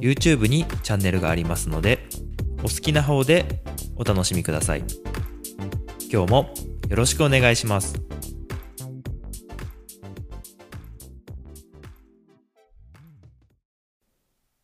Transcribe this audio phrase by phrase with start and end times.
[0.00, 2.08] YouTube にチャンネルがありますので
[2.60, 3.62] お好きな方で
[3.96, 4.84] お楽しみください。
[6.10, 6.54] 今日も
[6.88, 8.00] よろしくお願いします。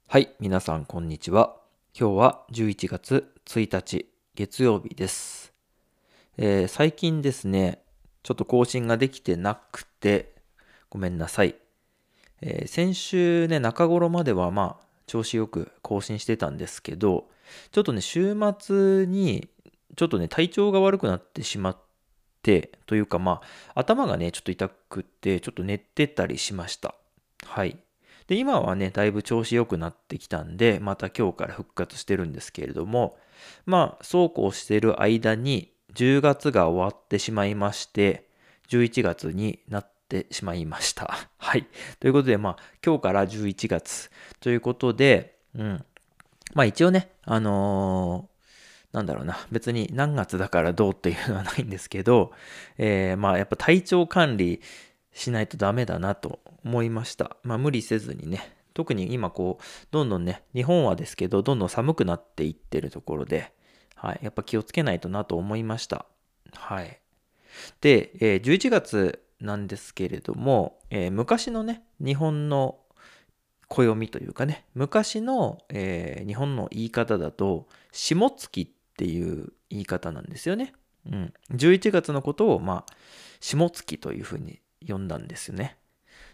[0.06, 1.56] はい皆さんこんにちは。
[1.98, 5.52] 今日は11月1日月曜日です、
[6.36, 7.82] えー最近ですね
[8.22, 10.34] ちょっと更新ができてなくて
[10.90, 11.56] ごめんなさい。
[12.40, 17.28] えー先週ね、中頃まではまあ、調子よく更新してたんですけど、
[17.72, 19.48] ちょっとね、週末に、
[19.96, 21.78] ちょっとね、体調が悪くなってしまっ
[22.42, 23.40] て、というかま
[23.74, 26.94] あ、頭がね、ちょっと痛くって、ちょっと寝てたりしました。
[27.44, 27.78] はい。
[28.26, 33.18] で、今はね、だいぶ調子良くなってきたんで、また今日から復活してるんですけれども、
[33.66, 38.28] まあ、そうこうしてる間に、10月が終わってしまいまして、
[38.68, 41.28] 11月になってしまいました。
[41.38, 41.66] はい。
[41.98, 45.84] ということで、まあ、今日から11月ということで、うん。
[46.54, 48.34] まあ一応ね、あのー
[48.94, 52.30] なんだろうな、別に何月だからどうっていうのはないんですけど、
[52.78, 54.60] えーまあやっぱ体調管理
[55.12, 57.36] しないとダメだなと思いました。
[57.42, 63.52] まあ無理せずにね、特に今こう、どんどんね、日本はですけど、どんどん寒くなっていってるところで、
[63.96, 66.06] はい、やっぱ気をつけないとなと思いました。
[66.52, 67.00] はい。
[67.80, 72.78] で、えー11月なんですけれども、えー昔のね、日本の
[73.68, 80.72] 暦というかね、昔の、えー日本の言い方だと、下月っていう言い方なんですよね。
[81.10, 81.34] うん。
[81.52, 82.94] 11月のことを、まあ、
[83.40, 85.76] 下月というふうに呼んだんですよね。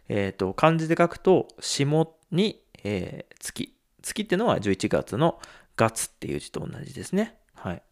[0.09, 3.75] えっ、と、漢字で書くと、下に、えー月。
[4.03, 5.41] 月っていうのは11月の
[5.77, 7.37] 月っていう字と同じですね。
[7.55, 7.82] はい。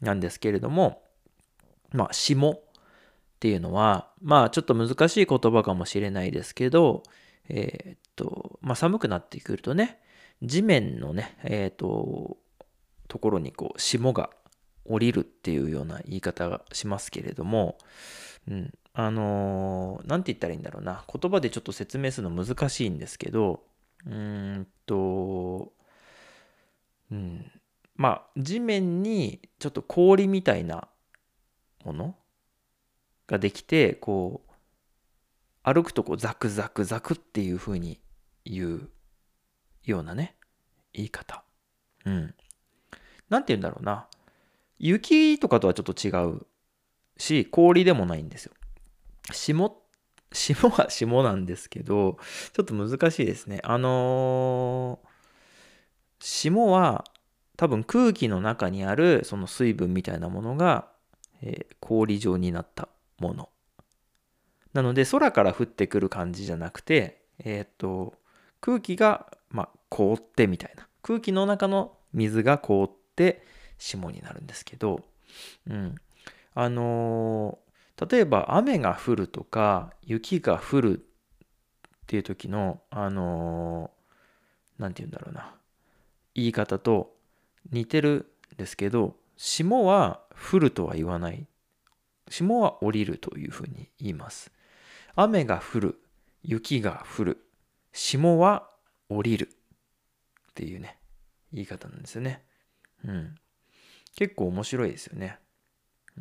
[0.00, 1.02] なんですけれども、
[1.92, 2.63] まあ、下
[3.34, 7.02] っていうのは、まあ、ちょっと難しい言葉かもしれないですけど、
[7.48, 9.98] えーっと、まあ、寒くなってくるとね、
[10.42, 12.38] 地面のね、えーっと、
[13.08, 14.30] ところにこう、霜が
[14.84, 17.78] 降りるっていうような言い方がしますけれども、
[18.48, 21.04] うん、あのーなんて言ったらいいんだろうな。
[21.12, 23.64] 言葉でちょっと説明するの難しいんですけど、
[24.06, 25.72] うんと、
[27.10, 27.50] うん、
[27.96, 30.88] まあ、地面にちょっと氷みたいな
[31.84, 32.14] もの
[33.26, 34.52] ができて、こう、
[35.62, 37.98] 歩くとこうザクザクザクっていう風に
[38.44, 38.90] 言う
[39.84, 40.36] ようなね、
[40.92, 41.42] 言い方。
[42.04, 42.34] うん。
[43.30, 44.06] なんて言うんだろうな。
[44.78, 46.46] 雪とかとはちょっと違う
[47.16, 48.52] し、氷でもないんですよ。
[49.32, 49.80] 霜、
[50.32, 52.18] 霜は霜なんですけど、
[52.52, 53.60] ちょっと難しいですね。
[53.64, 55.14] あのー
[56.20, 57.04] 霜は
[57.58, 60.88] 多分空気の中にあるその水分みたいなものが、
[61.42, 62.88] えー氷状になった
[63.24, 63.48] もの。
[64.72, 68.14] なので空から降ってくる感じじゃなくて、えーっと、
[68.60, 70.86] 空気が、まあ、凍ってみたいな。
[71.02, 73.46] 空気の中の水が凍って
[73.78, 75.00] 霜になるんですけど、
[75.68, 75.94] うん。
[76.54, 77.64] あのー
[78.10, 85.54] 例えば雨が降るとか雪が降るっていう時の、あのーて言うんだろうな。
[86.34, 87.14] 言い方と
[87.70, 90.20] 似てるんですけど、霜は
[90.52, 91.46] 降るとは言わない。
[92.28, 94.50] 霜は降りるというふうに言います。
[95.14, 96.00] 雨が降る、
[96.42, 97.46] 雪が降る、
[97.92, 98.70] 霜は
[99.08, 99.48] 降りる
[100.50, 100.98] っていうね、
[101.52, 102.44] 言い方なんですよね。
[103.04, 103.34] うん。
[104.16, 105.38] 結構面白いですよね。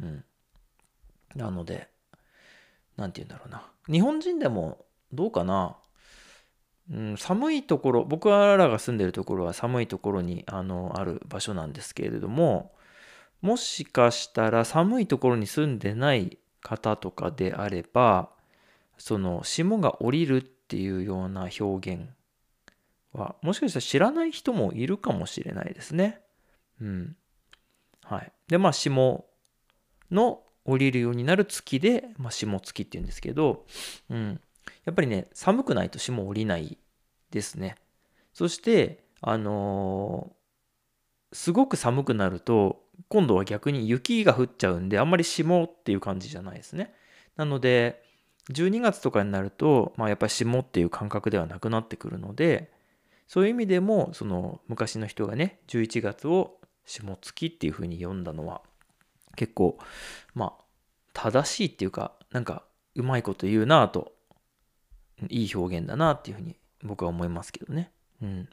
[0.01, 0.25] うん。
[1.35, 1.89] なので、
[2.97, 3.71] なんて言うんだろうな。
[3.91, 5.77] 日本人でもどうかな。
[6.91, 12.73] うん、寒いところ、僕らが住んでるところは寒いところにあのある場所なんですけれども、
[13.44, 18.30] もしかしたら寒いところに住んでない方とかであれば、
[18.98, 22.07] その霜が降りるっていうような表現
[23.12, 26.22] は、もしかしたら知らない人もいるかもしれないですね。
[26.80, 27.18] うん。
[28.06, 28.31] はい。
[28.48, 29.25] で、まあ、霜
[30.10, 33.66] の降りるようになる月で、まあ、霜月っていうんですけど、
[34.10, 34.40] うん。
[34.86, 36.78] やっぱりね、寒くないと霜降りない
[37.30, 37.75] ですね。
[38.34, 40.44] そして、あのー
[41.34, 46.94] すごく寒くなると、今度は逆に雪が降っちゃうんで、あんまり霜っていう感じじゃないですね。
[47.36, 48.04] なので、
[48.51, 52.72] 12月とかになると、まあやっぱり霜っていう感覚ではなくなってくるので、
[53.28, 58.62] そういう意味でもその昔の人がね11月を下月っていうふうに読んだのは
[59.36, 59.78] 結構
[60.36, 60.63] まあ
[61.13, 62.63] 正しいっていうかなんか
[62.95, 64.12] うまいこと言うなと
[65.30, 67.92] いい表現だなっていうふうに僕は思いますけどね。
[68.22, 68.50] うん。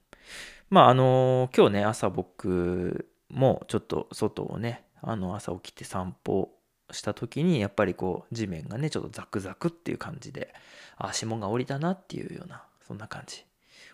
[0.70, 6.50] まああの今日ね朝僕もちょっと外をねあの朝起きて散歩
[6.92, 10.52] した時にやっぱりこう地面がねちょっとザクザクっていう感じで
[10.96, 13.44] あ霜が降りたなっていうようなそんな感じ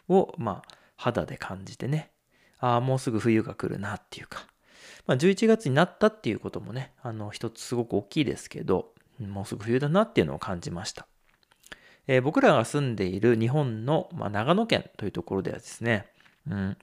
[0.09, 2.11] をまあ肌で感じてね
[2.59, 4.47] ああもうすぐ冬が来るなっていうか、
[5.07, 11.07] まあ、11月になったっていうこともねあの一つすごく大きいですけどもうすぐ冬だなっていうのを感じました、
[12.07, 16.07] えー、僕らが住んでいる日本の、まあ、長野県というところではですね、
[16.51, 16.77] うん、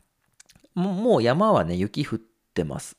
[0.75, 2.32] もう山はね雪降って
[2.63, 2.95] ます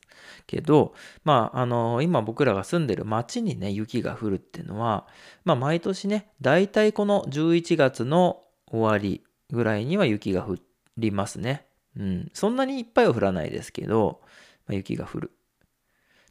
[0.48, 5.06] けど、まあ、あの、今僕らが住んでる町にね、雪が降るっていうのは、
[5.44, 10.56] まあ、毎年ね、大体この11月の終わりぐらいには雪が降
[10.96, 11.66] りますね。
[11.96, 12.30] うん。
[12.34, 14.20] そんなにいっぱいは降らないですけど、
[14.66, 15.30] まあ、雪が降る。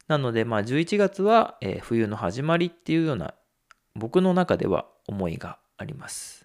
[0.06, 3.32] なので、まあ、11月は、えー、冬の始まりっていうような、
[3.94, 6.44] 僕の中では思いがあります。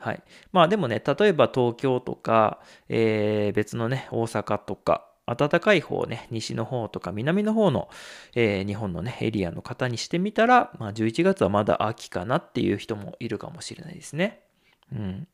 [0.00, 0.22] はい。
[0.52, 7.88] まあでもね、例えば東京とか、えー、別のね、大阪とか、暖かい方ね、西の方とか南の方の、
[8.34, 14.40] えー、日本のね、エリアの方にしてみたら、まあ、11月はまだ秋かなっていう人もいるかもしれないですね。
[14.92, 15.28] うん。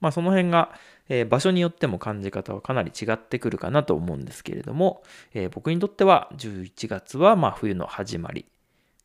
[0.00, 0.72] まあ、その辺が、
[1.08, 5.02] えー、場所によっても感じ方はかなり違ってくるかなと思うんですけれども、
[5.34, 8.46] えー、僕にとっては11月はま冬の始まり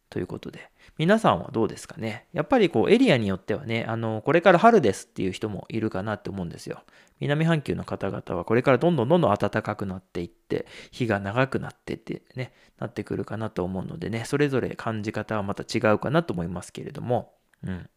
[0.09, 2.27] ということで、皆さんはどうですかね？
[2.31, 6.83] やっぱりこうエリアによってはね、あの、これから春ですっていう人もいるかなって思うんですよ。
[7.19, 17.89] 南半球の方々はこれからどんどんどんどん暖かくなっていって、日が長くなってってね、なってくるかなと思うのでね、それぞれ感じ方はまた違うかなと思いますけれども、うん。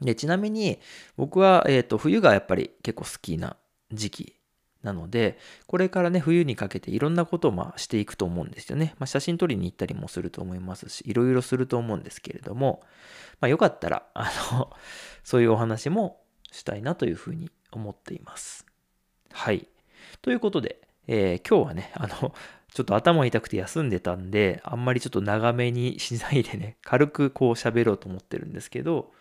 [0.00, 0.78] で、ちなみに
[1.16, 3.56] 僕は、えっ、ー、と、冬がやっぱり結構好きな
[3.92, 4.34] 時期
[4.86, 5.36] なので、
[5.66, 8.94] これからね、冬にかけていろんなことをまあしていくと思うんですよね。
[8.98, 12.82] まあ、写真撮りに行ったりもすると思いますし、いろいろすると思うんですけれども、
[13.40, 14.70] まあ、よかったら、あの、
[15.24, 16.22] そういうお話も
[16.52, 18.64] したいなというふうに思っています。
[19.32, 19.66] はい。
[20.22, 22.32] ということで、えー、今日はね、あの、
[22.72, 29.12] ちょっと頭痛くて休んでたんで、あんまりちょっと長めにしないでね、軽くこう喋ろうと思ってるんですけど、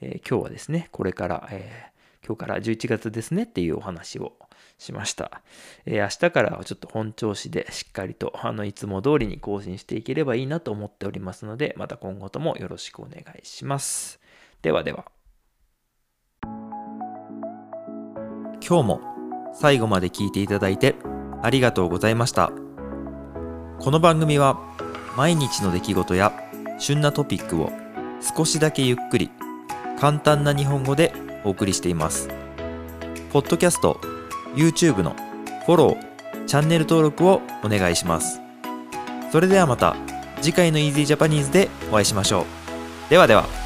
[0.00, 4.32] えー、今日はですね、これから、えー、今日から11月ですねっていうお話を
[4.78, 5.42] しました。
[5.84, 14.20] えー、明日からはちょっと本調子でしっかりとあのいつも通りに更新していければいいなと思っておりますので、また今後ともよろしくお願いします。
[14.62, 15.04] ではでは。
[18.66, 19.00] 今日も
[19.52, 20.94] 最後まで聞いていただいて
[21.42, 22.52] ありがとうございました。
[23.80, 24.60] この番組は
[25.16, 26.32] 毎日の出来事や
[26.78, 27.72] 旬なトピックを
[28.36, 29.30] 少しだけゆっくり
[29.98, 31.12] 簡単な日本語で
[31.44, 32.28] お送りしています。
[33.32, 34.00] ポッドキャスト
[34.54, 35.14] YouTube の
[35.66, 38.40] フォロー、チャンネル登録をお願いします。
[39.30, 39.96] それではまた
[40.40, 43.10] 次回の Easy Japanese でお会いしましょう。
[43.10, 43.59] ではでは。